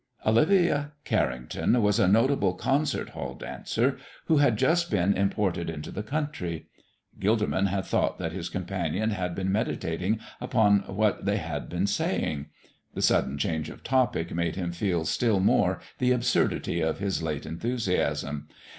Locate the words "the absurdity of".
15.99-16.97